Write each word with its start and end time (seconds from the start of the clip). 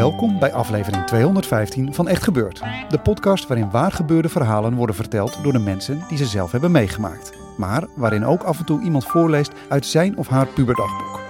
Welkom 0.00 0.38
bij 0.38 0.52
aflevering 0.52 1.06
215 1.06 1.94
van 1.94 2.08
Echt 2.08 2.22
Gebeurd. 2.22 2.62
De 2.88 2.98
podcast 2.98 3.46
waarin 3.46 3.70
waargebeurde 3.70 4.28
verhalen 4.28 4.74
worden 4.74 4.94
verteld 4.94 5.38
door 5.42 5.52
de 5.52 5.58
mensen 5.58 6.04
die 6.08 6.18
ze 6.18 6.26
zelf 6.26 6.52
hebben 6.52 6.70
meegemaakt. 6.70 7.32
Maar 7.56 7.84
waarin 7.94 8.24
ook 8.24 8.42
af 8.42 8.58
en 8.58 8.64
toe 8.64 8.80
iemand 8.80 9.06
voorleest 9.06 9.52
uit 9.68 9.86
zijn 9.86 10.16
of 10.16 10.28
haar 10.28 10.46
puberdagboek. 10.46 11.20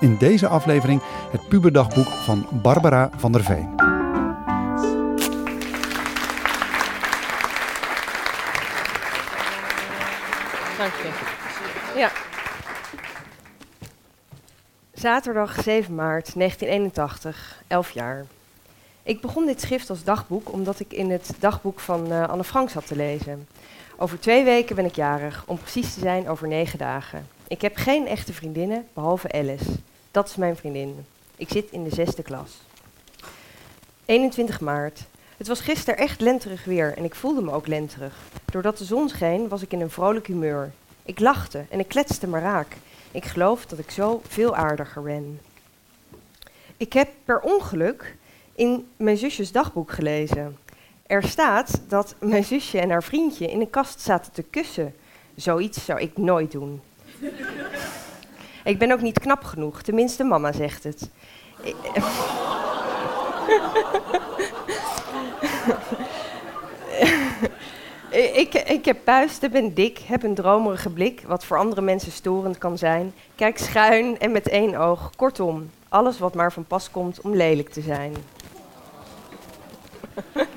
In 0.00 0.16
deze 0.18 0.46
aflevering 0.46 1.02
het 1.30 1.48
puberdagboek 1.48 2.06
van 2.06 2.46
Barbara 2.50 3.10
van 3.16 3.32
der 3.32 3.44
Veen. 3.44 3.76
Dank 10.78 10.92
je. 10.92 11.10
Ja. 11.96 12.29
Zaterdag 15.00 15.62
7 15.62 15.94
maart 15.94 16.34
1981, 16.34 17.62
11 17.66 17.90
jaar. 17.90 18.26
Ik 19.02 19.20
begon 19.20 19.46
dit 19.46 19.60
schrift 19.60 19.90
als 19.90 20.04
dagboek 20.04 20.52
omdat 20.52 20.80
ik 20.80 20.92
in 20.92 21.10
het 21.10 21.30
dagboek 21.38 21.80
van 21.80 22.12
eh, 22.12 22.28
Anne 22.28 22.44
Frank 22.44 22.70
zat 22.70 22.86
te 22.86 22.96
lezen. 22.96 23.46
Over 23.96 24.20
twee 24.20 24.44
weken 24.44 24.76
ben 24.76 24.84
ik 24.84 24.94
jarig, 24.94 25.44
om 25.46 25.58
precies 25.58 25.94
te 25.94 26.00
zijn 26.00 26.28
over 26.28 26.48
negen 26.48 26.78
dagen. 26.78 27.26
Ik 27.48 27.60
heb 27.60 27.76
geen 27.76 28.06
echte 28.06 28.32
vriendinnen, 28.32 28.86
behalve 28.92 29.32
Alice. 29.32 29.70
Dat 30.10 30.28
is 30.28 30.36
mijn 30.36 30.56
vriendin. 30.56 31.06
Ik 31.36 31.48
zit 31.48 31.70
in 31.70 31.84
de 31.84 31.94
zesde 31.94 32.22
klas. 32.22 32.60
21 34.04 34.60
maart. 34.60 35.00
Het 35.36 35.48
was 35.48 35.60
gisteren 35.60 35.98
echt 35.98 36.20
lenterig 36.20 36.64
weer 36.64 36.96
en 36.96 37.04
ik 37.04 37.14
voelde 37.14 37.42
me 37.42 37.52
ook 37.52 37.66
lenterig. 37.66 38.14
Doordat 38.44 38.78
de 38.78 38.84
zon 38.84 39.08
scheen 39.08 39.48
was 39.48 39.62
ik 39.62 39.72
in 39.72 39.80
een 39.80 39.90
vrolijk 39.90 40.26
humeur. 40.26 40.72
Ik 41.02 41.20
lachte 41.20 41.64
en 41.68 41.78
ik 41.78 41.88
kletste 41.88 42.26
me 42.26 42.38
raak. 42.38 42.76
Ik 43.12 43.24
geloof 43.24 43.66
dat 43.66 43.78
ik 43.78 43.90
zo 43.90 44.20
veel 44.28 44.56
aardiger 44.56 45.02
ben. 45.02 45.40
Ik 46.76 46.92
heb 46.92 47.08
per 47.24 47.40
ongeluk 47.40 48.16
in 48.54 48.88
mijn 48.96 49.16
zusjes 49.16 49.52
dagboek 49.52 49.92
gelezen. 49.92 50.58
Er 51.06 51.22
staat 51.22 51.80
dat 51.88 52.14
mijn 52.18 52.44
zusje 52.44 52.80
en 52.80 52.90
haar 52.90 53.02
vriendje 53.02 53.46
in 53.46 53.60
een 53.60 53.70
kast 53.70 54.00
zaten 54.00 54.32
te 54.32 54.42
kussen. 54.42 54.94
Zoiets 55.34 55.84
zou 55.84 56.00
ik 56.00 56.16
nooit 56.16 56.52
doen. 56.52 56.80
ik 58.64 58.78
ben 58.78 58.92
ook 58.92 59.00
niet 59.00 59.18
knap 59.18 59.44
genoeg, 59.44 59.82
tenminste 59.82 60.24
mama 60.24 60.52
zegt 60.52 60.84
het. 60.84 61.10
Ik- 68.10 68.34
Ik, 68.34 68.54
ik 68.54 68.84
heb 68.84 68.96
puisten, 69.04 69.50
ben 69.50 69.74
dik, 69.74 69.98
heb 69.98 70.22
een 70.22 70.34
dromerige 70.34 70.90
blik, 70.90 71.22
wat 71.26 71.44
voor 71.44 71.58
andere 71.58 71.80
mensen 71.80 72.12
storend 72.12 72.58
kan 72.58 72.78
zijn. 72.78 73.12
Kijk 73.34 73.58
schuin 73.58 74.18
en 74.18 74.32
met 74.32 74.48
één 74.48 74.74
oog. 74.74 75.10
Kortom, 75.16 75.70
alles 75.88 76.18
wat 76.18 76.34
maar 76.34 76.52
van 76.52 76.64
pas 76.64 76.90
komt 76.90 77.20
om 77.20 77.34
lelijk 77.34 77.68
te 77.68 77.80
zijn. 77.80 78.14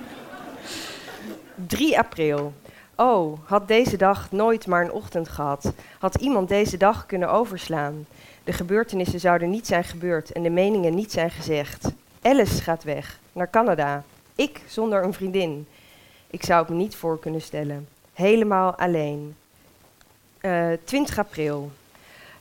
3 1.68 1.98
april. 1.98 2.54
Oh, 2.96 3.38
had 3.46 3.68
deze 3.68 3.98
dag 3.98 4.32
nooit 4.32 4.68
maar 4.68 4.84
een 4.84 4.92
ochtend 4.92 5.30
gehad. 5.30 5.74
Had 6.00 6.16
iemand 6.16 6.48
deze 6.50 6.78
dag 6.78 7.06
kunnen 7.06 7.32
overslaan. 7.32 8.06
De 8.44 8.54
gebeurtenissen 8.54 9.20
zouden 9.20 9.50
niet 9.50 9.68
zijn 9.68 9.84
gebeurd 9.84 10.32
en 10.32 10.44
de 10.44 10.50
meningen 10.50 10.96
niet 10.96 11.12
zijn 11.12 11.30
gezegd. 11.32 11.88
Alice 12.22 12.62
gaat 12.62 12.84
weg, 12.84 13.20
naar 13.32 13.50
Canada. 13.50 14.04
Ik 14.36 14.62
zonder 14.68 15.04
een 15.04 15.14
vriendin. 15.14 15.68
Ik 16.34 16.44
zou 16.44 16.60
het 16.60 16.70
me 16.70 16.76
niet 16.76 16.96
voor 16.96 17.20
kunnen 17.20 17.42
stellen. 17.42 17.88
Helemaal 18.14 18.76
alleen. 18.76 19.36
Eh, 20.40 20.68
20 20.84 21.18
april. 21.20 21.72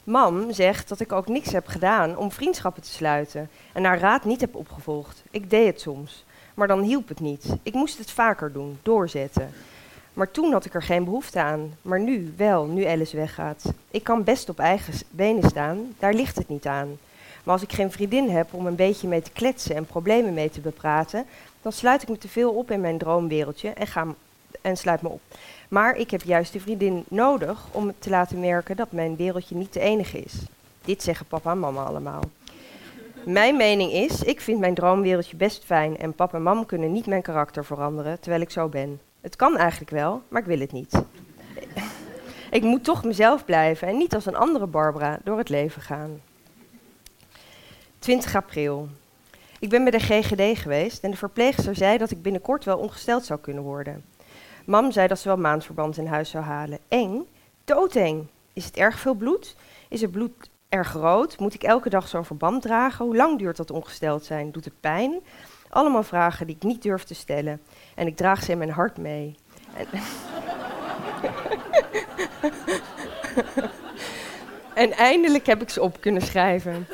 Mam 0.04 0.52
zegt 0.52 0.88
dat 0.88 1.00
ik 1.00 1.12
ook 1.12 1.28
niks 1.28 1.52
heb 1.52 1.66
gedaan 1.66 2.16
om 2.16 2.32
vriendschappen 2.32 2.82
te 2.82 2.88
sluiten 2.88 3.50
en 3.72 3.84
haar 3.84 3.98
raad 3.98 4.24
niet 4.24 4.40
heb 4.40 4.54
opgevolgd. 4.54 5.22
Ik 5.30 5.50
deed 5.50 5.66
het 5.66 5.80
soms, 5.80 6.24
maar 6.54 6.68
dan 6.68 6.82
hielp 6.82 7.08
het 7.08 7.20
niet. 7.20 7.44
Ik 7.62 7.74
moest 7.74 7.98
het 7.98 8.10
vaker 8.10 8.52
doen, 8.52 8.78
doorzetten. 8.82 9.52
Maar 10.12 10.30
toen 10.30 10.52
had 10.52 10.64
ik 10.64 10.74
er 10.74 10.82
geen 10.82 11.04
behoefte 11.04 11.40
aan. 11.40 11.76
Maar 11.82 12.00
nu 12.00 12.34
wel, 12.36 12.66
nu 12.66 12.84
Alice 12.84 13.16
weggaat. 13.16 13.72
Ik 13.90 14.04
kan 14.04 14.24
best 14.24 14.48
op 14.48 14.58
eigen 14.58 14.94
benen 15.10 15.48
staan, 15.50 15.94
daar 15.98 16.14
ligt 16.14 16.36
het 16.36 16.48
niet 16.48 16.66
aan. 16.66 16.98
Maar 17.42 17.54
als 17.54 17.62
ik 17.62 17.72
geen 17.72 17.92
vriendin 17.92 18.30
heb 18.30 18.54
om 18.54 18.66
een 18.66 18.74
beetje 18.76 19.08
mee 19.08 19.22
te 19.22 19.32
kletsen 19.32 19.76
en 19.76 19.86
problemen 19.86 20.34
mee 20.34 20.50
te 20.50 20.60
bepraten, 20.60 21.26
dan 21.62 21.72
sluit 21.72 22.02
ik 22.02 22.08
me 22.08 22.18
te 22.18 22.28
veel 22.28 22.52
op 22.52 22.70
in 22.70 22.80
mijn 22.80 22.98
droomwereldje 22.98 23.68
en, 23.68 23.86
ga 23.86 24.06
en 24.60 24.76
sluit 24.76 25.02
me 25.02 25.08
op. 25.08 25.20
Maar 25.68 25.96
ik 25.96 26.10
heb 26.10 26.22
juist 26.22 26.52
de 26.52 26.60
vriendin 26.60 27.04
nodig 27.08 27.66
om 27.70 27.92
te 27.98 28.10
laten 28.10 28.40
merken 28.40 28.76
dat 28.76 28.92
mijn 28.92 29.16
wereldje 29.16 29.54
niet 29.54 29.72
de 29.72 29.80
enige 29.80 30.18
is. 30.18 30.34
Dit 30.84 31.02
zeggen 31.02 31.26
papa 31.26 31.50
en 31.50 31.58
mama 31.58 31.82
allemaal. 31.82 32.22
Mijn 33.24 33.56
mening 33.56 33.92
is, 33.92 34.22
ik 34.22 34.40
vind 34.40 34.60
mijn 34.60 34.74
droomwereldje 34.74 35.36
best 35.36 35.64
fijn 35.64 35.98
en 35.98 36.12
papa 36.12 36.36
en 36.36 36.42
mam 36.42 36.66
kunnen 36.66 36.92
niet 36.92 37.06
mijn 37.06 37.22
karakter 37.22 37.64
veranderen 37.64 38.20
terwijl 38.20 38.42
ik 38.42 38.50
zo 38.50 38.68
ben. 38.68 39.00
Het 39.20 39.36
kan 39.36 39.56
eigenlijk 39.56 39.90
wel, 39.90 40.22
maar 40.28 40.40
ik 40.40 40.46
wil 40.46 40.60
het 40.60 40.72
niet. 40.72 41.02
ik 42.50 42.62
moet 42.62 42.84
toch 42.84 43.04
mezelf 43.04 43.44
blijven 43.44 43.88
en 43.88 43.96
niet 43.96 44.14
als 44.14 44.26
een 44.26 44.36
andere 44.36 44.66
Barbara 44.66 45.18
door 45.24 45.38
het 45.38 45.48
leven 45.48 45.82
gaan. 45.82 46.20
20 48.02 48.36
april. 48.36 48.88
Ik 49.58 49.68
ben 49.68 49.82
bij 49.82 49.90
de 49.90 50.00
GGD 50.00 50.58
geweest 50.58 51.02
en 51.04 51.10
de 51.10 51.16
verpleegster 51.16 51.74
zei 51.74 51.98
dat 51.98 52.10
ik 52.10 52.22
binnenkort 52.22 52.64
wel 52.64 52.78
ongesteld 52.78 53.24
zou 53.24 53.40
kunnen 53.40 53.62
worden. 53.62 54.04
Mam 54.64 54.92
zei 54.92 55.06
dat 55.08 55.18
ze 55.18 55.28
wel 55.28 55.36
maandverband 55.36 55.96
in 55.96 56.06
huis 56.06 56.30
zou 56.30 56.44
halen. 56.44 56.78
Eng? 56.88 57.26
Doodeng. 57.64 58.26
Is 58.52 58.64
het 58.64 58.76
erg 58.76 58.98
veel 58.98 59.14
bloed? 59.14 59.56
Is 59.88 60.00
het 60.00 60.10
bloed 60.10 60.50
erg 60.68 60.92
rood? 60.92 61.38
Moet 61.38 61.54
ik 61.54 61.62
elke 61.62 61.88
dag 61.88 62.08
zo'n 62.08 62.24
verband 62.24 62.62
dragen? 62.62 63.04
Hoe 63.04 63.16
lang 63.16 63.38
duurt 63.38 63.56
dat 63.56 63.70
ongesteld 63.70 64.24
zijn? 64.24 64.50
Doet 64.50 64.64
het 64.64 64.80
pijn? 64.80 65.20
Allemaal 65.68 66.02
vragen 66.02 66.46
die 66.46 66.56
ik 66.56 66.62
niet 66.62 66.82
durf 66.82 67.04
te 67.04 67.14
stellen. 67.14 67.60
En 67.94 68.06
ik 68.06 68.16
draag 68.16 68.42
ze 68.42 68.52
in 68.52 68.58
mijn 68.58 68.70
hart 68.70 68.96
mee. 68.96 69.36
En, 69.74 69.86
en 74.84 74.92
eindelijk 74.92 75.46
heb 75.46 75.62
ik 75.62 75.70
ze 75.70 75.82
op 75.82 76.00
kunnen 76.00 76.22
schrijven. 76.22 76.86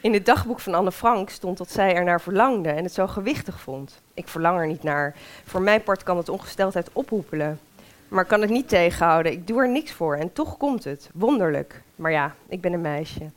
In 0.00 0.12
het 0.12 0.26
dagboek 0.26 0.60
van 0.60 0.74
Anne 0.74 0.92
Frank 0.92 1.30
stond 1.30 1.58
dat 1.58 1.70
zij 1.70 1.94
er 1.94 2.04
naar 2.04 2.20
verlangde 2.20 2.68
en 2.68 2.82
het 2.82 2.92
zo 2.92 3.06
gewichtig 3.06 3.60
vond. 3.60 4.00
Ik 4.14 4.28
verlang 4.28 4.58
er 4.58 4.66
niet 4.66 4.82
naar. 4.82 5.14
Voor 5.44 5.62
mijn 5.62 5.82
part 5.82 6.02
kan 6.02 6.16
het 6.16 6.28
ongesteldheid 6.28 6.90
ophoepelen. 6.92 7.60
Maar 8.08 8.24
kan 8.24 8.40
het 8.40 8.50
niet 8.50 8.68
tegenhouden. 8.68 9.32
Ik 9.32 9.46
doe 9.46 9.60
er 9.60 9.68
niks 9.68 9.92
voor 9.92 10.16
en 10.16 10.32
toch 10.32 10.56
komt 10.56 10.84
het. 10.84 11.10
Wonderlijk. 11.14 11.82
Maar 11.96 12.10
ja, 12.10 12.34
ik 12.48 12.60
ben 12.60 12.72
een 12.72 12.80
meisje. 12.80 13.30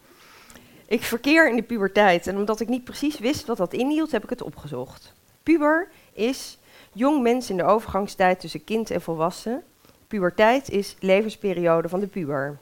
Ik 0.86 1.04
verkeer 1.04 1.50
in 1.50 1.56
de 1.56 1.64
puberteit 1.64 2.28
en 2.28 2.38
omdat 2.38 2.60
ik 2.60 2.68
niet 2.68 2.84
precies 2.84 3.20
wist 3.20 3.46
wat 3.46 3.58
dat 3.58 3.74
inhield, 3.74 4.12
heb 4.12 4.24
ik 4.24 4.30
het 4.30 4.42
opgezocht. 4.42 5.14
Puber 5.44 5.88
is 6.14 6.58
jong 6.92 7.22
mens 7.22 7.50
in 7.50 7.58
de 7.58 7.64
overgangstijd 7.64 8.40
tussen 8.40 8.64
kind 8.64 8.92
en 8.92 9.02
volwassen. 9.02 9.64
Puberteit 10.08 10.70
is 10.70 10.96
levensperiode 11.00 11.90
van 11.90 12.00
de 12.00 12.08
puber. 12.08 12.58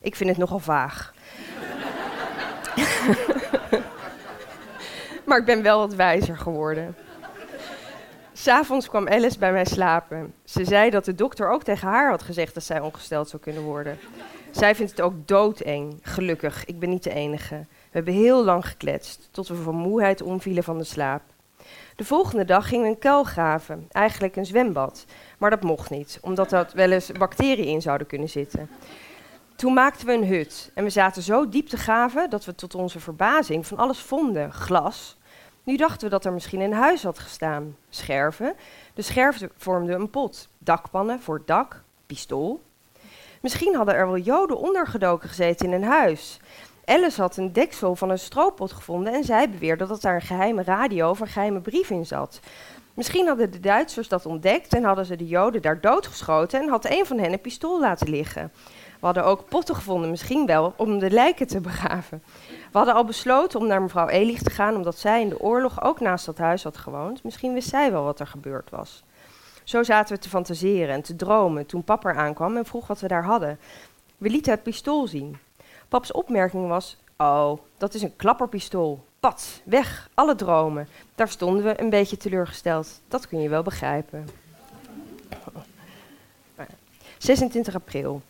Ik 0.00 0.16
vind 0.16 0.30
het 0.30 0.38
nogal 0.38 0.58
vaag. 0.58 1.14
maar 5.26 5.38
ik 5.38 5.44
ben 5.44 5.62
wel 5.62 5.78
wat 5.78 5.94
wijzer 5.94 6.36
geworden. 6.36 6.96
S'avonds 8.32 8.88
kwam 8.88 9.08
Alice 9.08 9.38
bij 9.38 9.52
mij 9.52 9.64
slapen. 9.64 10.34
Ze 10.44 10.64
zei 10.64 10.90
dat 10.90 11.04
de 11.04 11.14
dokter 11.14 11.50
ook 11.50 11.62
tegen 11.62 11.88
haar 11.88 12.10
had 12.10 12.22
gezegd 12.22 12.54
dat 12.54 12.64
zij 12.64 12.80
ongesteld 12.80 13.28
zou 13.28 13.42
kunnen 13.42 13.62
worden. 13.62 13.98
Zij 14.50 14.74
vindt 14.74 14.90
het 14.90 15.00
ook 15.00 15.28
doodeng. 15.28 15.98
Gelukkig, 16.02 16.64
ik 16.64 16.78
ben 16.78 16.88
niet 16.88 17.02
de 17.02 17.14
enige. 17.14 17.56
We 17.56 17.66
hebben 17.90 18.14
heel 18.14 18.44
lang 18.44 18.66
gekletst, 18.66 19.28
tot 19.30 19.48
we 19.48 19.54
van 19.54 19.74
moeheid 19.74 20.22
omvielen 20.22 20.64
van 20.64 20.78
de 20.78 20.84
slaap. 20.84 21.22
De 21.96 22.04
volgende 22.04 22.44
dag 22.44 22.68
gingen 22.68 22.84
we 22.84 22.90
een 22.90 22.98
kuil 22.98 23.24
graven, 23.24 23.86
eigenlijk 23.90 24.36
een 24.36 24.46
zwembad. 24.46 25.04
Maar 25.38 25.50
dat 25.50 25.62
mocht 25.62 25.90
niet, 25.90 26.18
omdat 26.22 26.52
er 26.52 26.70
wel 26.74 26.90
eens 26.90 27.12
bacteriën 27.12 27.66
in 27.66 27.82
zouden 27.82 28.06
kunnen 28.06 28.28
zitten. 28.28 28.68
Toen 29.56 29.72
maakten 29.72 30.06
we 30.06 30.12
een 30.12 30.26
hut 30.26 30.70
en 30.74 30.84
we 30.84 30.90
zaten 30.90 31.22
zo 31.22 31.48
diep 31.48 31.68
te 31.68 31.76
graven 31.76 32.30
dat 32.30 32.44
we 32.44 32.54
tot 32.54 32.74
onze 32.74 33.00
verbazing 33.00 33.66
van 33.66 33.78
alles 33.78 33.98
vonden. 33.98 34.52
Glas. 34.52 35.16
Nu 35.62 35.76
dachten 35.76 36.04
we 36.04 36.10
dat 36.10 36.24
er 36.24 36.32
misschien 36.32 36.60
een 36.60 36.72
huis 36.72 37.02
had 37.02 37.18
gestaan. 37.18 37.76
Scherven. 37.88 38.54
De 38.94 39.02
scherven 39.02 39.50
vormden 39.56 40.00
een 40.00 40.10
pot. 40.10 40.48
Dakpannen 40.58 41.20
voor 41.20 41.36
het 41.36 41.46
dak. 41.46 41.82
Pistool. 42.06 42.62
Misschien 43.40 43.74
hadden 43.74 43.94
er 43.94 44.06
wel 44.06 44.18
joden 44.18 44.58
ondergedoken 44.58 45.28
gezeten 45.28 45.66
in 45.66 45.72
een 45.72 45.88
huis. 45.88 46.40
Alice 46.84 47.20
had 47.20 47.36
een 47.36 47.52
deksel 47.52 47.96
van 47.96 48.10
een 48.10 48.18
stroopot 48.18 48.72
gevonden 48.72 49.12
en 49.12 49.24
zij 49.24 49.50
beweerde 49.50 49.86
dat 49.86 50.00
daar 50.00 50.14
een 50.14 50.20
geheime 50.20 50.62
radio 50.62 51.10
of 51.10 51.20
een 51.20 51.26
geheime 51.26 51.60
brief 51.60 51.90
in 51.90 52.06
zat. 52.06 52.40
Misschien 52.94 53.26
hadden 53.26 53.50
de 53.50 53.60
Duitsers 53.60 54.08
dat 54.08 54.26
ontdekt 54.26 54.74
en 54.74 54.84
hadden 54.84 55.06
ze 55.06 55.16
de 55.16 55.26
Joden 55.26 55.62
daar 55.62 55.80
doodgeschoten 55.80 56.60
en 56.60 56.68
had 56.68 56.84
een 56.84 57.06
van 57.06 57.18
hen 57.18 57.32
een 57.32 57.40
pistool 57.40 57.80
laten 57.80 58.08
liggen. 58.08 58.52
We 59.00 59.06
hadden 59.06 59.24
ook 59.24 59.48
potten 59.48 59.74
gevonden, 59.74 60.10
misschien 60.10 60.46
wel 60.46 60.74
om 60.76 60.98
de 60.98 61.10
lijken 61.10 61.46
te 61.46 61.60
begraven. 61.60 62.22
We 62.46 62.78
hadden 62.78 62.94
al 62.94 63.04
besloten 63.04 63.60
om 63.60 63.66
naar 63.66 63.82
mevrouw 63.82 64.08
Elig 64.08 64.42
te 64.42 64.50
gaan, 64.50 64.76
omdat 64.76 64.98
zij 64.98 65.20
in 65.20 65.28
de 65.28 65.40
oorlog 65.40 65.82
ook 65.82 66.00
naast 66.00 66.26
dat 66.26 66.38
huis 66.38 66.62
had 66.62 66.76
gewoond. 66.76 67.24
Misschien 67.24 67.52
wist 67.52 67.68
zij 67.68 67.92
wel 67.92 68.04
wat 68.04 68.20
er 68.20 68.26
gebeurd 68.26 68.70
was. 68.70 69.04
Zo 69.64 69.82
zaten 69.82 70.14
we 70.14 70.22
te 70.22 70.28
fantaseren 70.28 70.94
en 70.94 71.02
te 71.02 71.16
dromen 71.16 71.66
toen 71.66 71.84
papa 71.84 72.14
aankwam 72.14 72.56
en 72.56 72.64
vroeg 72.64 72.86
wat 72.86 73.00
we 73.00 73.08
daar 73.08 73.24
hadden. 73.24 73.58
We 74.18 74.30
lieten 74.30 74.52
het 74.52 74.62
pistool 74.62 75.06
zien. 75.06 75.38
Paps 75.88 76.12
opmerking 76.12 76.68
was: 76.68 76.96
Oh, 77.16 77.58
dat 77.76 77.94
is 77.94 78.02
een 78.02 78.16
klapperpistool. 78.16 79.04
Pat, 79.20 79.60
weg, 79.64 80.08
alle 80.14 80.34
dromen. 80.34 80.88
Daar 81.14 81.28
stonden 81.28 81.64
we 81.64 81.80
een 81.80 81.90
beetje 81.90 82.16
teleurgesteld. 82.16 83.00
Dat 83.08 83.28
kun 83.28 83.40
je 83.40 83.48
wel 83.48 83.62
begrijpen. 83.62 84.28
26 87.18 87.74
april. 87.74 88.22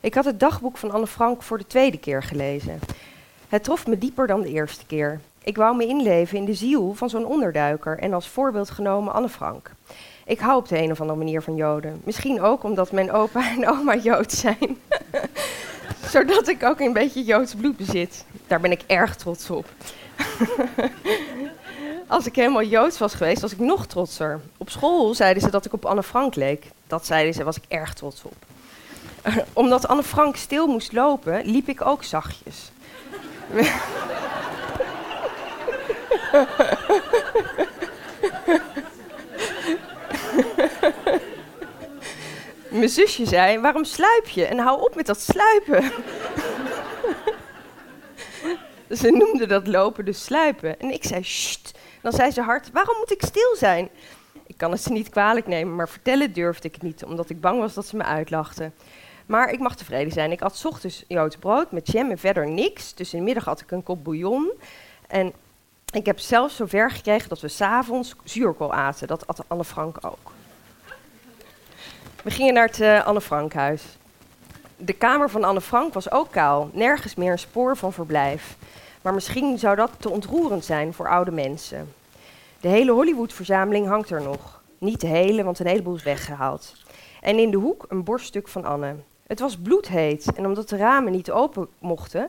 Ik 0.00 0.14
had 0.14 0.24
het 0.24 0.40
dagboek 0.40 0.76
van 0.76 0.90
Anne 0.90 1.06
Frank 1.06 1.42
voor 1.42 1.58
de 1.58 1.66
tweede 1.66 1.98
keer 1.98 2.22
gelezen. 2.22 2.78
Het 3.48 3.64
trof 3.64 3.86
me 3.86 3.98
dieper 3.98 4.26
dan 4.26 4.40
de 4.40 4.48
eerste 4.48 4.86
keer. 4.86 5.20
Ik 5.42 5.56
wou 5.56 5.76
me 5.76 5.86
inleven 5.86 6.38
in 6.38 6.44
de 6.44 6.54
ziel 6.54 6.94
van 6.94 7.10
zo'n 7.10 7.26
onderduiker 7.26 7.98
en 7.98 8.12
als 8.12 8.28
voorbeeld 8.28 8.70
genomen 8.70 9.12
Anne 9.12 9.28
Frank. 9.28 9.70
Ik 10.24 10.38
hou 10.38 10.58
op 10.58 10.68
de 10.68 10.78
een 10.78 10.90
of 10.90 11.00
andere 11.00 11.18
manier 11.18 11.42
van 11.42 11.56
Joden. 11.56 12.00
Misschien 12.04 12.40
ook 12.40 12.62
omdat 12.62 12.92
mijn 12.92 13.12
opa 13.12 13.50
en 13.50 13.68
oma 13.68 13.96
Jood 13.96 14.32
zijn. 14.32 14.78
Zodat 16.12 16.48
ik 16.48 16.62
ook 16.62 16.80
een 16.80 16.92
beetje 16.92 17.24
Joods 17.24 17.54
bloed 17.54 17.76
bezit. 17.76 18.24
Daar 18.46 18.60
ben 18.60 18.70
ik 18.70 18.82
erg 18.86 19.16
trots 19.16 19.50
op. 19.50 19.66
Als 22.06 22.26
ik 22.26 22.36
helemaal 22.36 22.62
Joods 22.62 22.98
was 22.98 23.14
geweest, 23.14 23.40
was 23.40 23.52
ik 23.52 23.58
nog 23.58 23.86
trotser. 23.86 24.40
Op 24.56 24.70
school 24.70 25.14
zeiden 25.14 25.42
ze 25.42 25.50
dat 25.50 25.64
ik 25.64 25.72
op 25.72 25.84
Anne 25.84 26.02
Frank 26.02 26.34
leek. 26.34 26.70
Dat 26.86 27.06
zeiden 27.06 27.34
ze, 27.34 27.44
was 27.44 27.56
ik 27.56 27.64
erg 27.68 27.94
trots 27.94 28.22
op. 28.22 28.47
Omdat 29.52 29.88
Anne 29.88 30.02
Frank 30.02 30.36
stil 30.36 30.66
moest 30.66 30.92
lopen, 30.92 31.44
liep 31.44 31.68
ik 31.68 31.86
ook 31.86 32.04
zachtjes. 32.04 32.70
Mijn 42.68 42.88
zusje 42.90 43.26
zei, 43.26 43.58
waarom 43.58 43.84
sluip 43.84 44.28
je? 44.28 44.44
En 44.44 44.58
hou 44.58 44.80
op 44.80 44.94
met 44.94 45.06
dat 45.06 45.20
sluipen. 45.20 45.82
ze 49.00 49.10
noemde 49.10 49.46
dat 49.46 49.66
lopen 49.66 50.04
dus 50.04 50.24
sluipen. 50.24 50.80
En 50.80 50.92
ik 50.92 51.04
zei, 51.04 51.22
sst. 51.22 51.78
Dan 52.02 52.12
zei 52.12 52.30
ze 52.30 52.42
hard, 52.42 52.70
waarom 52.72 52.96
moet 52.98 53.12
ik 53.12 53.22
stil 53.22 53.56
zijn? 53.56 53.88
Ik 54.46 54.56
kan 54.56 54.70
het 54.70 54.82
ze 54.82 54.92
niet 54.92 55.08
kwalijk 55.08 55.46
nemen, 55.46 55.76
maar 55.76 55.88
vertellen 55.88 56.32
durfde 56.32 56.68
ik 56.68 56.82
niet, 56.82 57.04
omdat 57.04 57.30
ik 57.30 57.40
bang 57.40 57.60
was 57.60 57.74
dat 57.74 57.86
ze 57.86 57.96
me 57.96 58.02
uitlachten. 58.02 58.74
Maar 59.28 59.50
ik 59.50 59.58
mag 59.58 59.76
tevreden 59.76 60.12
zijn. 60.12 60.32
Ik 60.32 60.42
at 60.42 60.64
ochtends 60.64 61.04
Joods 61.08 61.36
brood 61.36 61.72
met 61.72 61.92
jam 61.92 62.10
en 62.10 62.18
verder 62.18 62.48
niks. 62.48 62.94
Dus 62.94 63.12
in 63.12 63.18
de 63.18 63.24
middag 63.24 63.44
had 63.44 63.60
ik 63.60 63.70
een 63.70 63.82
kop 63.82 64.04
bouillon. 64.04 64.52
En 65.06 65.32
ik 65.92 66.06
heb 66.06 66.18
zelfs 66.18 66.56
zover 66.56 66.90
gekregen 66.90 67.28
dat 67.28 67.40
we 67.40 67.48
s'avonds 67.48 68.14
zuurkool 68.24 68.72
aten. 68.72 69.06
Dat 69.06 69.26
at 69.26 69.44
Anne 69.46 69.64
Frank 69.64 69.96
ook. 70.00 70.32
We 72.22 72.30
gingen 72.30 72.54
naar 72.54 72.66
het 72.66 72.80
uh, 72.80 73.06
Anne 73.06 73.20
Frankhuis. 73.20 73.82
De 74.76 74.92
kamer 74.92 75.30
van 75.30 75.44
Anne 75.44 75.60
Frank 75.60 75.94
was 75.94 76.10
ook 76.10 76.30
kaal. 76.30 76.70
Nergens 76.72 77.14
meer 77.14 77.32
een 77.32 77.38
spoor 77.38 77.76
van 77.76 77.92
verblijf. 77.92 78.56
Maar 79.02 79.14
misschien 79.14 79.58
zou 79.58 79.76
dat 79.76 79.90
te 79.98 80.10
ontroerend 80.10 80.64
zijn 80.64 80.94
voor 80.94 81.08
oude 81.08 81.30
mensen. 81.30 81.92
De 82.60 82.68
hele 82.68 82.92
Hollywood-verzameling 82.92 83.86
hangt 83.86 84.10
er 84.10 84.22
nog. 84.22 84.60
Niet 84.78 85.00
de 85.00 85.06
hele, 85.06 85.44
want 85.44 85.58
een 85.58 85.66
heleboel 85.66 85.94
is 85.94 86.02
weggehaald. 86.02 86.72
En 87.20 87.38
in 87.38 87.50
de 87.50 87.56
hoek 87.56 87.84
een 87.88 88.04
borststuk 88.04 88.48
van 88.48 88.64
Anne. 88.64 88.94
Het 89.28 89.40
was 89.40 89.58
bloedheet 89.58 90.32
en 90.32 90.46
omdat 90.46 90.68
de 90.68 90.76
ramen 90.76 91.12
niet 91.12 91.30
open 91.30 91.68
mochten, 91.78 92.28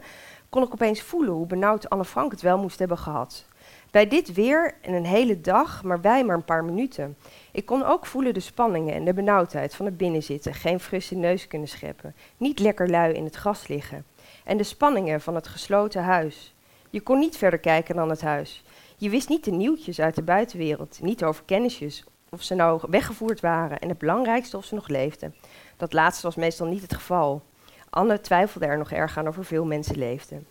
kon 0.49 0.63
ik 0.63 0.73
opeens 0.73 1.01
voelen 1.01 1.33
hoe 1.33 1.45
benauwd 1.45 1.89
Anne 1.89 2.05
Frank 2.05 2.31
het 2.31 2.41
wel 2.41 2.57
moest 2.57 2.79
hebben 2.79 2.97
gehad. 2.97 3.45
Bij 3.91 4.07
dit 4.07 4.33
weer 4.33 4.73
en 4.81 4.93
een 4.93 5.05
hele 5.05 5.41
dag, 5.41 5.83
maar 5.83 6.01
wij 6.01 6.25
maar 6.25 6.35
een 6.35 6.43
paar 6.43 6.63
minuten. 6.63 7.17
Ik 7.51 7.65
kon 7.65 7.83
ook 7.83 8.05
voelen 8.05 8.33
de 8.33 8.39
spanningen 8.39 8.93
en 8.93 9.05
de 9.05 9.13
benauwdheid 9.13 9.75
van 9.75 9.85
het 9.85 9.97
binnenzitten, 9.97 10.53
geen 10.53 10.79
frisse 10.79 11.15
neus 11.15 11.47
kunnen 11.47 11.67
scheppen, 11.67 12.15
niet 12.37 12.59
lekker 12.59 12.89
lui 12.89 13.13
in 13.13 13.23
het 13.23 13.35
gras 13.35 13.67
liggen. 13.67 14.05
En 14.43 14.57
de 14.57 14.63
spanningen 14.63 15.21
van 15.21 15.35
het 15.35 15.47
gesloten 15.47 16.03
huis. 16.03 16.53
Je 16.89 17.01
kon 17.01 17.19
niet 17.19 17.37
verder 17.37 17.59
kijken 17.59 17.95
dan 17.95 18.09
het 18.09 18.21
huis. 18.21 18.63
Je 18.97 19.09
wist 19.09 19.29
niet 19.29 19.43
de 19.43 19.51
nieuwtjes 19.51 19.99
uit 19.99 20.15
de 20.15 20.23
buitenwereld, 20.23 20.99
niet 21.01 21.23
over 21.23 21.43
kennisjes, 21.45 22.03
of 22.29 22.43
ze 22.43 22.55
nou 22.55 22.81
weggevoerd 22.89 23.39
waren 23.39 23.79
en 23.79 23.89
het 23.89 23.97
belangrijkste 23.97 24.57
of 24.57 24.65
ze 24.65 24.75
nog 24.75 24.87
leefden. 24.87 25.35
Dat 25.79 25.93
laatste 25.93 26.25
was 26.25 26.35
meestal 26.35 26.67
niet 26.67 26.81
het 26.81 26.93
geval. 26.93 27.41
Anne 27.89 28.21
twijfelde 28.21 28.65
er 28.65 28.77
nog 28.77 28.91
erg 28.91 29.17
aan 29.17 29.27
of 29.27 29.37
er 29.37 29.45
veel 29.45 29.65
mensen 29.65 29.97
leefden. 29.97 30.47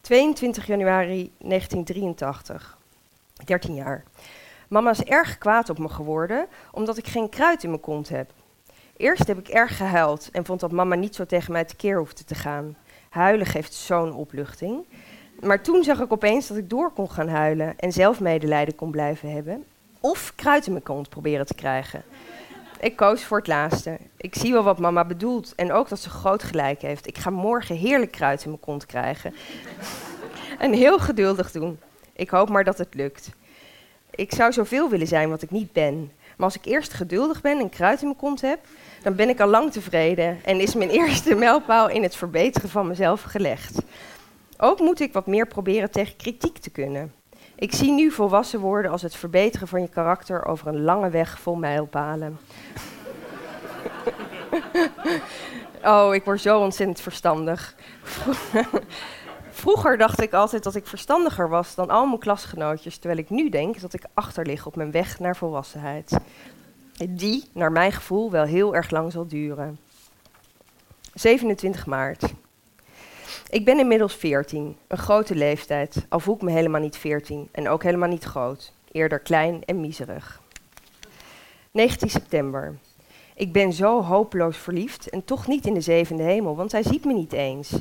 22 0.00 0.66
januari 0.66 1.32
1983, 1.38 2.78
13 3.44 3.74
jaar. 3.74 4.04
Mama 4.68 4.90
is 4.90 5.02
erg 5.02 5.38
kwaad 5.38 5.70
op 5.70 5.78
me 5.78 5.88
geworden 5.88 6.46
omdat 6.72 6.96
ik 6.96 7.06
geen 7.06 7.28
kruid 7.28 7.62
in 7.62 7.68
mijn 7.68 7.80
kont 7.80 8.08
heb. 8.08 8.30
Eerst 8.96 9.26
heb 9.26 9.38
ik 9.38 9.48
erg 9.48 9.76
gehuild 9.76 10.28
en 10.32 10.44
vond 10.44 10.60
dat 10.60 10.72
mama 10.72 10.94
niet 10.94 11.14
zo 11.14 11.26
tegen 11.26 11.52
mij 11.52 11.64
tekeer 11.64 11.98
hoefde 11.98 12.24
te 12.24 12.34
gaan. 12.34 12.76
Huilen 13.08 13.46
geeft 13.46 13.74
zo'n 13.74 14.14
opluchting. 14.14 14.86
Maar 15.40 15.62
toen 15.62 15.84
zag 15.84 16.00
ik 16.00 16.12
opeens 16.12 16.46
dat 16.46 16.56
ik 16.56 16.70
door 16.70 16.90
kon 16.90 17.10
gaan 17.10 17.28
huilen 17.28 17.78
en 17.78 17.92
zelf 17.92 18.20
medelijden 18.20 18.74
kon 18.74 18.90
blijven 18.90 19.32
hebben. 19.32 19.64
Of 20.00 20.32
kruid 20.34 20.66
in 20.66 20.72
mijn 20.72 20.84
kont 20.84 21.08
proberen 21.08 21.46
te 21.46 21.54
krijgen. 21.54 22.02
Ik 22.84 22.96
koos 22.96 23.24
voor 23.24 23.38
het 23.38 23.46
laatste. 23.46 23.98
Ik 24.16 24.34
zie 24.34 24.52
wel 24.52 24.62
wat 24.62 24.78
mama 24.78 25.04
bedoelt 25.04 25.54
en 25.54 25.72
ook 25.72 25.88
dat 25.88 26.00
ze 26.00 26.10
groot 26.10 26.42
gelijk 26.42 26.82
heeft. 26.82 27.06
Ik 27.06 27.18
ga 27.18 27.30
morgen 27.30 27.76
heerlijk 27.76 28.10
kruid 28.10 28.42
in 28.44 28.48
mijn 28.48 28.60
kont 28.60 28.86
krijgen. 28.86 29.34
en 30.58 30.72
heel 30.72 30.98
geduldig 30.98 31.50
doen. 31.50 31.78
Ik 32.12 32.30
hoop 32.30 32.48
maar 32.48 32.64
dat 32.64 32.78
het 32.78 32.94
lukt. 32.94 33.30
Ik 34.10 34.34
zou 34.34 34.52
zoveel 34.52 34.90
willen 34.90 35.06
zijn 35.06 35.30
wat 35.30 35.42
ik 35.42 35.50
niet 35.50 35.72
ben. 35.72 36.12
Maar 36.36 36.46
als 36.46 36.56
ik 36.56 36.64
eerst 36.64 36.92
geduldig 36.92 37.40
ben 37.40 37.58
en 37.58 37.68
kruid 37.68 38.00
in 38.00 38.06
mijn 38.06 38.18
kont 38.18 38.40
heb, 38.40 38.58
dan 39.02 39.14
ben 39.14 39.28
ik 39.28 39.40
al 39.40 39.48
lang 39.48 39.72
tevreden 39.72 40.38
en 40.44 40.60
is 40.60 40.74
mijn 40.74 40.90
eerste 41.00 41.34
mijlpaal 41.34 41.88
in 41.88 42.02
het 42.02 42.16
verbeteren 42.16 42.68
van 42.68 42.86
mezelf 42.86 43.22
gelegd. 43.22 43.82
Ook 44.58 44.80
moet 44.80 45.00
ik 45.00 45.12
wat 45.12 45.26
meer 45.26 45.46
proberen 45.46 45.90
tegen 45.90 46.16
kritiek 46.16 46.58
te 46.58 46.70
kunnen. 46.70 47.12
Ik 47.64 47.74
zie 47.74 47.92
nu 47.92 48.10
volwassen 48.10 48.60
worden 48.60 48.90
als 48.90 49.02
het 49.02 49.16
verbeteren 49.16 49.68
van 49.68 49.80
je 49.80 49.88
karakter 49.88 50.44
over 50.44 50.66
een 50.66 50.82
lange 50.82 51.10
weg 51.10 51.40
vol 51.40 51.54
mijlpalen. 51.54 52.38
oh, 55.84 56.14
ik 56.14 56.24
word 56.24 56.40
zo 56.40 56.60
ontzettend 56.60 57.00
verstandig. 57.00 57.74
Vroeger 59.50 59.98
dacht 59.98 60.20
ik 60.20 60.32
altijd 60.32 60.62
dat 60.62 60.74
ik 60.74 60.86
verstandiger 60.86 61.48
was 61.48 61.74
dan 61.74 61.90
al 61.90 62.06
mijn 62.06 62.18
klasgenootjes, 62.18 62.98
terwijl 62.98 63.20
ik 63.20 63.30
nu 63.30 63.48
denk 63.48 63.80
dat 63.80 63.92
ik 63.92 64.04
achterlig 64.14 64.66
op 64.66 64.76
mijn 64.76 64.90
weg 64.90 65.18
naar 65.18 65.36
volwassenheid. 65.36 66.18
Die, 67.10 67.44
naar 67.52 67.72
mijn 67.72 67.92
gevoel, 67.92 68.30
wel 68.30 68.44
heel 68.44 68.74
erg 68.74 68.90
lang 68.90 69.12
zal 69.12 69.26
duren. 69.26 69.78
27 71.14 71.86
maart. 71.86 72.34
Ik 73.48 73.64
ben 73.64 73.78
inmiddels 73.78 74.14
14, 74.14 74.76
een 74.86 74.98
grote 74.98 75.34
leeftijd, 75.34 76.06
al 76.08 76.20
voel 76.20 76.34
ik 76.34 76.42
me 76.42 76.50
helemaal 76.50 76.80
niet 76.80 76.96
14 76.96 77.48
en 77.52 77.68
ook 77.68 77.82
helemaal 77.82 78.08
niet 78.08 78.24
groot, 78.24 78.72
eerder 78.92 79.18
klein 79.18 79.64
en 79.64 79.80
miserig. 79.80 80.40
19 81.70 82.10
september. 82.10 82.74
Ik 83.34 83.52
ben 83.52 83.72
zo 83.72 84.02
hopeloos 84.02 84.56
verliefd 84.56 85.10
en 85.10 85.24
toch 85.24 85.46
niet 85.46 85.66
in 85.66 85.74
de 85.74 85.80
zevende 85.80 86.22
hemel, 86.22 86.56
want 86.56 86.72
hij 86.72 86.82
ziet 86.82 87.04
me 87.04 87.12
niet 87.12 87.32
eens. 87.32 87.72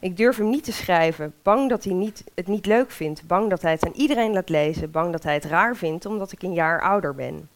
Ik 0.00 0.16
durf 0.16 0.36
hem 0.36 0.50
niet 0.50 0.64
te 0.64 0.72
schrijven, 0.72 1.34
bang 1.42 1.68
dat 1.68 1.84
hij 1.84 1.92
niet, 1.92 2.24
het 2.34 2.46
niet 2.46 2.66
leuk 2.66 2.90
vindt, 2.90 3.26
bang 3.26 3.50
dat 3.50 3.62
hij 3.62 3.72
het 3.72 3.84
aan 3.84 3.92
iedereen 3.94 4.32
laat 4.32 4.48
lezen, 4.48 4.90
bang 4.90 5.12
dat 5.12 5.22
hij 5.22 5.34
het 5.34 5.44
raar 5.44 5.76
vindt 5.76 6.06
omdat 6.06 6.32
ik 6.32 6.42
een 6.42 6.54
jaar 6.54 6.82
ouder 6.82 7.14
ben. 7.14 7.48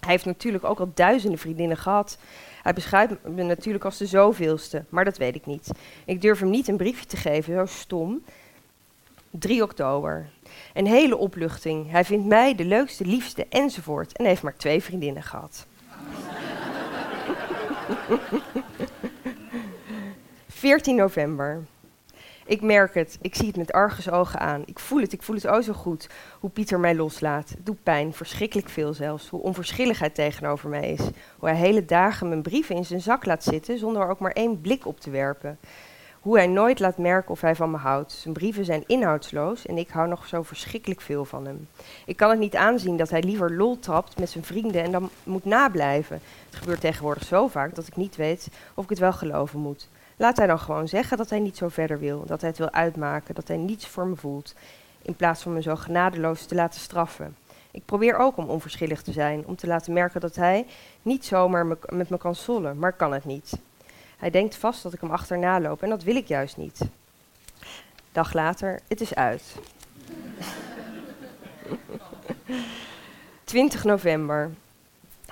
Hij 0.00 0.12
heeft 0.12 0.24
natuurlijk 0.24 0.64
ook 0.64 0.80
al 0.80 0.90
duizenden 0.94 1.38
vriendinnen 1.38 1.76
gehad. 1.76 2.18
Hij 2.64 2.72
beschrijft 2.72 3.14
me 3.22 3.42
natuurlijk 3.42 3.84
als 3.84 3.98
de 3.98 4.06
zoveelste, 4.06 4.84
maar 4.88 5.04
dat 5.04 5.16
weet 5.16 5.34
ik 5.34 5.46
niet. 5.46 5.70
Ik 6.04 6.20
durf 6.20 6.38
hem 6.40 6.50
niet 6.50 6.68
een 6.68 6.76
briefje 6.76 7.06
te 7.06 7.16
geven, 7.16 7.54
zo 7.54 7.66
stom. 7.66 8.24
3 9.30 9.62
oktober. 9.62 10.30
Een 10.74 10.86
hele 10.86 11.16
opluchting. 11.16 11.90
Hij 11.90 12.04
vindt 12.04 12.26
mij 12.26 12.54
de 12.54 12.64
leukste, 12.64 13.04
liefste 13.04 13.46
enzovoort. 13.48 14.16
En 14.16 14.24
heeft 14.24 14.42
maar 14.42 14.56
twee 14.56 14.82
vriendinnen 14.82 15.22
gehad. 15.22 15.66
14 20.48 20.96
november. 20.96 21.62
Ik 22.46 22.62
merk 22.62 22.94
het, 22.94 23.18
ik 23.20 23.34
zie 23.34 23.46
het 23.46 23.56
met 23.56 23.72
argusogen 23.72 24.40
aan. 24.40 24.62
Ik 24.66 24.78
voel 24.78 25.00
het, 25.00 25.12
ik 25.12 25.22
voel 25.22 25.36
het 25.36 25.44
oh 25.44 25.62
zo 25.62 25.72
goed. 25.72 26.08
Hoe 26.40 26.50
Pieter 26.50 26.80
mij 26.80 26.94
loslaat. 26.94 27.48
Het 27.48 27.66
doet 27.66 27.82
pijn, 27.82 28.12
verschrikkelijk 28.12 28.68
veel 28.68 28.94
zelfs. 28.94 29.28
Hoe 29.28 29.40
onverschillig 29.40 29.98
hij 29.98 30.10
tegenover 30.10 30.68
mij 30.68 30.90
is. 30.90 31.00
Hoe 31.38 31.48
hij 31.48 31.58
hele 31.58 31.84
dagen 31.84 32.28
mijn 32.28 32.42
brieven 32.42 32.76
in 32.76 32.84
zijn 32.84 33.00
zak 33.00 33.24
laat 33.24 33.44
zitten 33.44 33.78
zonder 33.78 34.02
er 34.02 34.08
ook 34.08 34.18
maar 34.18 34.32
één 34.32 34.60
blik 34.60 34.86
op 34.86 35.00
te 35.00 35.10
werpen. 35.10 35.58
Hoe 36.20 36.36
hij 36.36 36.46
nooit 36.46 36.80
laat 36.80 36.98
merken 36.98 37.30
of 37.30 37.40
hij 37.40 37.54
van 37.54 37.70
me 37.70 37.76
houdt. 37.76 38.12
Zijn 38.12 38.34
brieven 38.34 38.64
zijn 38.64 38.84
inhoudsloos 38.86 39.66
en 39.66 39.78
ik 39.78 39.88
hou 39.88 40.08
nog 40.08 40.26
zo 40.26 40.42
verschrikkelijk 40.42 41.00
veel 41.00 41.24
van 41.24 41.46
hem. 41.46 41.68
Ik 42.06 42.16
kan 42.16 42.30
het 42.30 42.38
niet 42.38 42.56
aanzien 42.56 42.96
dat 42.96 43.10
hij 43.10 43.22
liever 43.22 43.52
lol 43.52 43.78
trapt 43.78 44.18
met 44.18 44.30
zijn 44.30 44.44
vrienden 44.44 44.82
en 44.82 44.92
dan 44.92 45.10
moet 45.22 45.44
nablijven. 45.44 46.20
Het 46.46 46.54
gebeurt 46.56 46.80
tegenwoordig 46.80 47.24
zo 47.24 47.48
vaak 47.48 47.74
dat 47.74 47.86
ik 47.86 47.96
niet 47.96 48.16
weet 48.16 48.48
of 48.74 48.84
ik 48.84 48.90
het 48.90 48.98
wel 48.98 49.12
geloven 49.12 49.60
moet. 49.60 49.88
Laat 50.16 50.36
hij 50.36 50.46
dan 50.46 50.58
gewoon 50.58 50.88
zeggen 50.88 51.16
dat 51.16 51.30
hij 51.30 51.38
niet 51.38 51.56
zo 51.56 51.68
verder 51.68 51.98
wil, 51.98 52.24
dat 52.26 52.40
hij 52.40 52.50
het 52.50 52.58
wil 52.58 52.70
uitmaken, 52.70 53.34
dat 53.34 53.48
hij 53.48 53.56
niets 53.56 53.86
voor 53.86 54.06
me 54.06 54.16
voelt, 54.16 54.54
in 55.02 55.14
plaats 55.14 55.42
van 55.42 55.52
me 55.52 55.62
zo 55.62 55.76
genadeloos 55.76 56.46
te 56.46 56.54
laten 56.54 56.80
straffen. 56.80 57.36
Ik 57.70 57.84
probeer 57.84 58.16
ook 58.16 58.36
om 58.36 58.48
onverschillig 58.48 59.02
te 59.02 59.12
zijn, 59.12 59.46
om 59.46 59.56
te 59.56 59.66
laten 59.66 59.92
merken 59.92 60.20
dat 60.20 60.36
hij 60.36 60.66
niet 61.02 61.24
zomaar 61.24 61.66
me, 61.66 61.78
met 61.88 62.08
me 62.08 62.16
kan 62.16 62.34
sollen, 62.34 62.78
maar 62.78 62.92
kan 62.92 63.12
het 63.12 63.24
niet. 63.24 63.58
Hij 64.18 64.30
denkt 64.30 64.56
vast 64.56 64.82
dat 64.82 64.92
ik 64.92 65.00
hem 65.00 65.10
achterna 65.10 65.60
loop 65.60 65.82
en 65.82 65.88
dat 65.88 66.02
wil 66.02 66.16
ik 66.16 66.26
juist 66.26 66.56
niet. 66.56 66.80
Dag 68.12 68.32
later, 68.32 68.80
het 68.88 69.00
is 69.00 69.14
uit. 69.14 69.54
20 73.44 73.84
november. 73.84 74.50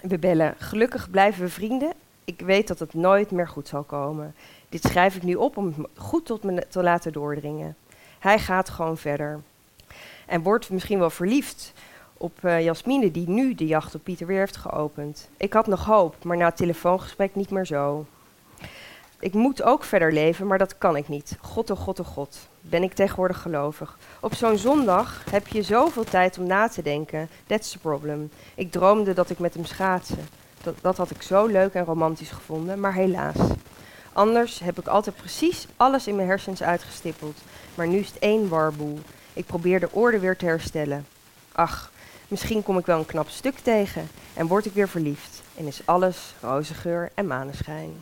We 0.03 0.19
bellen. 0.19 0.55
Gelukkig 0.59 1.11
blijven 1.11 1.43
we 1.43 1.49
vrienden. 1.49 1.93
Ik 2.33 2.47
weet 2.47 2.69
dat 2.69 2.79
het 2.79 2.95
nooit 2.95 3.31
meer 3.31 3.49
goed 3.49 3.69
zal 3.69 3.83
komen. 3.83 4.35
Dit 4.69 4.83
schrijf 4.83 5.17
ik 5.17 5.23
nu 5.23 5.35
op 5.35 5.57
om 5.57 5.67
het 5.67 5.77
goed 5.97 6.27
tot 6.27 6.43
me 6.43 6.67
te 6.69 6.83
laten 6.83 7.13
doordringen. 7.13 7.77
Hij 8.19 8.39
gaat 8.39 8.69
gewoon 8.69 8.97
verder. 8.97 9.41
En 10.27 10.43
wordt 10.43 10.71
misschien 10.71 10.99
wel 10.99 11.11
verliefd 11.11 11.73
op 12.17 12.39
uh, 12.43 12.65
Jasmine, 12.65 13.11
die 13.11 13.29
nu 13.29 13.55
de 13.55 13.67
jacht 13.67 13.95
op 13.95 14.03
Pieter 14.03 14.27
weer 14.27 14.39
heeft 14.39 14.57
geopend. 14.57 15.29
Ik 15.37 15.53
had 15.53 15.67
nog 15.67 15.85
hoop, 15.85 16.25
maar 16.25 16.37
na 16.37 16.45
het 16.45 16.57
telefoongesprek 16.57 17.35
niet 17.35 17.51
meer 17.51 17.67
zo. 17.67 18.07
Ik 19.19 19.35
moet 19.35 19.63
ook 19.63 19.85
verder 19.85 20.13
leven, 20.13 20.47
maar 20.47 20.59
dat 20.59 20.79
kan 20.79 20.97
ik 20.97 21.09
niet. 21.09 21.37
God, 21.41 21.71
oh 21.71 21.79
God, 21.79 22.01
oh 22.01 22.07
God. 22.07 22.49
Ben 22.61 22.83
ik 22.83 22.93
tegenwoordig 22.93 23.43
gelovig? 23.43 23.99
Op 24.21 24.35
zo'n 24.35 24.59
zondag 24.59 25.25
heb 25.31 25.49
je 25.49 25.63
zoveel 25.63 26.05
tijd 26.05 26.39
om 26.39 26.47
na 26.47 26.69
te 26.69 26.83
denken. 26.83 27.29
That's 27.47 27.71
the 27.71 27.79
problem. 27.79 28.31
Ik 28.55 28.73
droomde 28.73 29.13
dat 29.15 29.31
ik 29.31 29.39
met 29.39 29.55
hem 29.55 29.65
schaatsen. 29.65 30.27
Dat, 30.63 30.75
dat 30.81 30.97
had 30.97 31.11
ik 31.11 31.23
zo 31.23 31.47
leuk 31.47 31.75
en 31.75 31.85
romantisch 31.85 32.31
gevonden, 32.31 32.81
maar 32.81 32.95
helaas. 32.95 33.37
Anders 34.13 34.59
heb 34.59 34.79
ik 34.79 34.87
altijd 34.87 35.17
precies 35.17 35.67
alles 35.77 36.07
in 36.07 36.17
mijn 36.17 36.29
hersens 36.29 36.63
uitgestippeld. 36.63 37.37
Maar 37.75 37.87
nu 37.87 37.99
is 37.99 38.09
het 38.09 38.19
één 38.19 38.49
warboel. 38.49 38.99
Ik 39.33 39.47
probeer 39.47 39.81
de 39.81 39.93
orde 39.93 40.19
weer 40.19 40.37
te 40.37 40.45
herstellen. 40.45 41.07
Ach, 41.53 41.91
misschien 42.29 42.63
kom 42.63 42.79
ik 42.79 42.87
wel 42.87 42.99
een 42.99 43.07
knap 43.07 43.29
stuk 43.29 43.59
tegen 43.59 44.09
en 44.35 44.47
word 44.47 44.67
ik 44.67 44.73
weer 44.73 44.89
verliefd. 44.89 45.43
En 45.57 45.67
is 45.67 45.83
alles 45.85 46.35
roze 46.41 46.75
geur 46.75 47.11
en 47.15 47.27
maneschijn. 47.27 47.93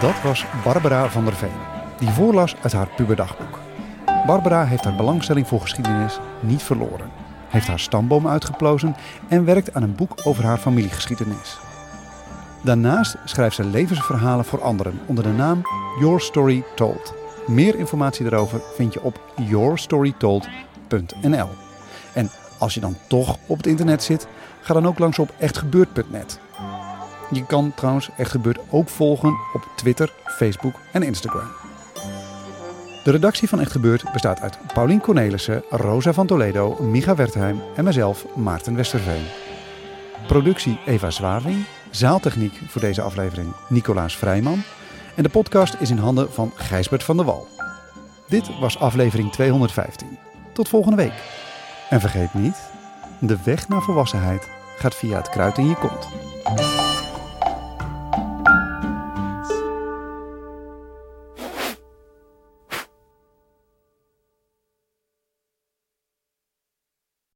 Dat 0.00 0.22
was 0.22 0.44
Barbara 0.64 1.10
van 1.10 1.24
der 1.24 1.34
Veen, 1.34 1.50
die 1.98 2.10
voorlas 2.10 2.54
uit 2.62 2.72
haar 2.72 2.88
puberdagboek. 2.96 3.58
Barbara 4.26 4.64
heeft 4.64 4.84
haar 4.84 4.96
belangstelling 4.96 5.46
voor 5.46 5.60
geschiedenis 5.60 6.18
niet 6.40 6.62
verloren, 6.62 7.10
heeft 7.48 7.66
haar 7.66 7.80
stamboom 7.80 8.28
uitgeplozen 8.28 8.96
en 9.28 9.44
werkt 9.44 9.74
aan 9.74 9.82
een 9.82 9.94
boek 9.94 10.20
over 10.24 10.44
haar 10.44 10.58
familiegeschiedenis. 10.58 11.58
Daarnaast 12.62 13.16
schrijft 13.24 13.56
ze 13.56 13.64
levensverhalen 13.64 14.44
voor 14.44 14.62
anderen 14.62 15.00
onder 15.06 15.24
de 15.24 15.32
naam 15.32 15.62
Your 16.00 16.20
Story 16.20 16.64
Told. 16.74 17.14
Meer 17.46 17.78
informatie 17.78 18.28
daarover 18.28 18.60
vind 18.74 18.92
je 18.92 19.02
op 19.02 19.20
yourstorytold.nl. 19.36 21.48
En 22.12 22.30
als 22.58 22.74
je 22.74 22.80
dan 22.80 22.96
toch 23.06 23.36
op 23.46 23.56
het 23.56 23.66
internet 23.66 24.02
zit, 24.02 24.26
ga 24.60 24.74
dan 24.74 24.86
ook 24.86 24.98
langs 24.98 25.18
op 25.18 25.34
echtgebeurd.net. 25.38 26.40
Je 27.30 27.46
kan 27.46 27.72
trouwens 27.74 28.10
Echt 28.16 28.30
Gebeurd 28.30 28.58
ook 28.70 28.88
volgen 28.88 29.36
op 29.52 29.68
Twitter, 29.76 30.12
Facebook 30.24 30.74
en 30.92 31.02
Instagram. 31.02 31.65
De 33.06 33.12
redactie 33.12 33.48
van 33.48 33.60
Echt 33.60 33.72
Gebeurd 33.72 34.12
bestaat 34.12 34.40
uit 34.40 34.58
Paulien 34.74 35.00
Cornelissen, 35.00 35.62
Rosa 35.70 36.12
van 36.12 36.26
Toledo, 36.26 36.82
Micha 36.82 37.14
Wertheim 37.14 37.62
en 37.76 37.84
mezelf, 37.84 38.26
Maarten 38.36 38.76
Westerveen. 38.76 39.22
Productie 40.26 40.78
Eva 40.86 41.10
Zwaring, 41.10 41.64
zaaltechniek 41.90 42.60
voor 42.68 42.80
deze 42.80 43.02
aflevering 43.02 43.52
Nicolaas 43.68 44.16
Vrijman 44.16 44.62
en 45.14 45.22
de 45.22 45.28
podcast 45.28 45.74
is 45.78 45.90
in 45.90 45.96
handen 45.96 46.32
van 46.32 46.52
Gijsbert 46.54 47.02
van 47.02 47.16
der 47.16 47.26
Wal. 47.26 47.46
Dit 48.28 48.58
was 48.58 48.78
aflevering 48.78 49.32
215. 49.32 50.18
Tot 50.52 50.68
volgende 50.68 50.96
week. 50.96 51.22
En 51.90 52.00
vergeet 52.00 52.34
niet, 52.34 52.70
de 53.20 53.38
weg 53.44 53.68
naar 53.68 53.82
volwassenheid 53.82 54.48
gaat 54.78 54.94
via 54.94 55.16
het 55.16 55.28
kruid 55.28 55.58
in 55.58 55.68
je 55.68 55.76
kont. 55.76 56.08